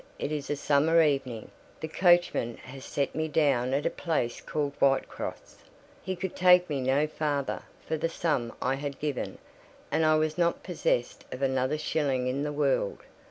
It 0.17 0.31
is 0.31 0.49
a 0.49 0.55
summer 0.55 1.03
evening; 1.03 1.51
the 1.79 1.87
coachman 1.87 2.57
has 2.57 2.83
set 2.83 3.13
me 3.13 3.27
down 3.27 3.71
at 3.71 3.85
a 3.85 3.91
place 3.91 4.41
called 4.41 4.73
Whitcross; 4.79 5.57
he 6.01 6.15
could 6.15 6.35
take 6.35 6.67
me 6.71 6.81
no 6.81 7.05
farther 7.05 7.61
for 7.87 7.97
the 7.97 8.09
sum 8.09 8.51
I 8.63 8.73
had 8.73 8.97
given, 8.97 9.37
and 9.91 10.03
I 10.03 10.15
was 10.15 10.39
not 10.39 10.63
possessed 10.63 11.25
of 11.31 11.43
another 11.43 11.77
shilling 11.77 12.25
in 12.25 12.41
the 12.41 12.51
world. 12.51 13.03